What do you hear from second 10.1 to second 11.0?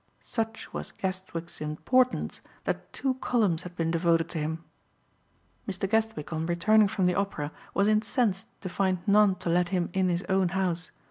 own house.